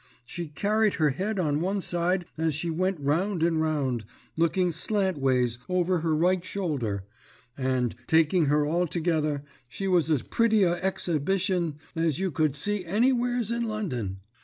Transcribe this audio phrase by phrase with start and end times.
[0.25, 4.03] She carried her head on one side as she went round and round,
[4.35, 7.03] looking slantways over her right shoulder,
[7.55, 13.51] and, taking her altogether, she was as pritty a exhibition as you could see anywheres
[13.51, 14.21] in London.